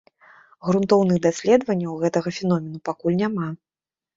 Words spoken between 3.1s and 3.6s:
няма.